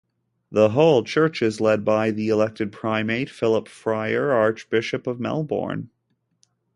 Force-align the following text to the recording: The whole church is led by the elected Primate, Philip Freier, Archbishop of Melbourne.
The 0.51 0.69
whole 0.69 1.03
church 1.03 1.43
is 1.43 1.61
led 1.61 1.85
by 1.85 2.09
the 2.09 2.29
elected 2.29 2.71
Primate, 2.71 3.29
Philip 3.29 3.67
Freier, 3.67 4.31
Archbishop 4.31 5.05
of 5.05 5.19
Melbourne. 5.19 5.91